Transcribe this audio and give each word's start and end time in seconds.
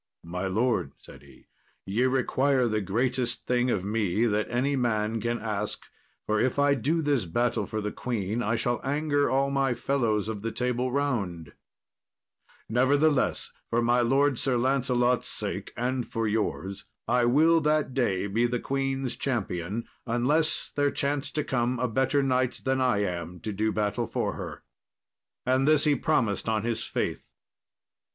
"My 0.25 0.47
lord," 0.47 0.93
said 0.97 1.21
he, 1.21 1.45
"ye 1.85 2.05
require 2.05 2.65
the 2.65 2.81
greatest 2.81 3.45
thing 3.45 3.69
of 3.69 3.83
me 3.85 4.25
that 4.25 4.49
any 4.49 4.75
man 4.75 5.21
can 5.21 5.37
ask, 5.37 5.79
for 6.25 6.39
if 6.39 6.57
I 6.57 6.73
do 6.73 7.03
this 7.03 7.25
battle 7.25 7.67
for 7.67 7.81
the 7.81 7.91
queen 7.91 8.41
I 8.41 8.55
shall 8.55 8.81
anger 8.83 9.29
all 9.29 9.51
my 9.51 9.75
fellows 9.75 10.27
of 10.27 10.41
the 10.41 10.51
Table 10.51 10.91
Round; 10.91 11.53
nevertheless, 12.67 13.51
for 13.69 13.79
my 13.79 14.01
lord 14.01 14.39
Sir 14.39 14.57
Lancelot's 14.57 15.27
sake, 15.27 15.71
and 15.77 16.07
for 16.09 16.27
yours, 16.27 16.85
I 17.07 17.25
will 17.25 17.61
that 17.61 17.93
day 17.93 18.25
be 18.25 18.47
the 18.47 18.59
queen's 18.59 19.15
champion, 19.15 19.87
unless 20.07 20.71
there 20.75 20.89
chance 20.89 21.29
to 21.29 21.43
come 21.43 21.77
a 21.77 21.87
better 21.87 22.23
knight 22.23 22.61
than 22.65 22.81
I 22.81 23.03
am 23.03 23.39
to 23.41 23.53
do 23.53 23.71
battle 23.71 24.07
for 24.07 24.33
her." 24.33 24.63
And 25.45 25.67
this 25.67 25.83
he 25.83 25.93
promised 25.93 26.49
on 26.49 26.63
his 26.63 26.83
faith. 26.85 27.29